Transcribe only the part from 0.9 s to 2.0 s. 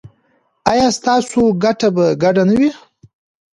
ستاسو ګټه